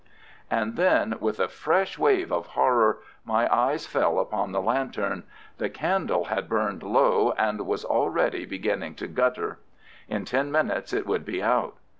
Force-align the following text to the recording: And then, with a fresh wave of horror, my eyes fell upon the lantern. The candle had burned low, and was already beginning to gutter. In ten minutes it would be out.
And 0.49 0.77
then, 0.77 1.17
with 1.19 1.39
a 1.39 1.47
fresh 1.47 1.99
wave 1.99 2.31
of 2.31 2.47
horror, 2.57 3.01
my 3.23 3.47
eyes 3.55 3.85
fell 3.85 4.17
upon 4.17 4.51
the 4.51 4.59
lantern. 4.59 5.25
The 5.59 5.69
candle 5.69 6.23
had 6.25 6.49
burned 6.49 6.81
low, 6.81 7.33
and 7.37 7.67
was 7.67 7.85
already 7.85 8.47
beginning 8.47 8.95
to 8.95 9.07
gutter. 9.07 9.59
In 10.07 10.25
ten 10.25 10.51
minutes 10.51 10.91
it 10.91 11.05
would 11.05 11.23
be 11.23 11.43
out. 11.43 11.75